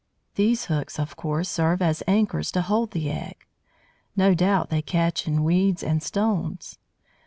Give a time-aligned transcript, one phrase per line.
[0.33, 3.45] These hooks, of course, serve as anchors to hold the egg:
[4.15, 6.79] no doubt they catch in weeds and stones.